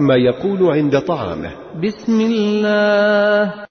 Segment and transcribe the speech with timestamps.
[0.00, 1.50] ما يقول عند طعامه.
[1.82, 3.54] بسم الله.